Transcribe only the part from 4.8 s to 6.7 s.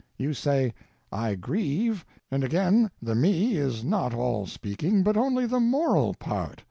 but only the _moral _part.